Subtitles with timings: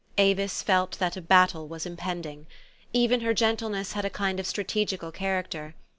[0.17, 2.47] Avis felt that a battle was impending.
[2.91, 5.75] Even her gentleness had a kind of strategical character.